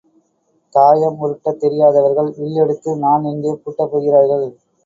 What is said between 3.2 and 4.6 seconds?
எங்கே பூட்டப் போகிறார்கள்?